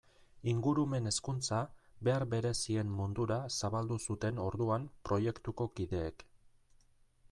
[0.51, 1.59] Ingurumen hezkuntza
[2.07, 6.27] behar berezien mundura zabaldu zuten orduan proiektuko kideek.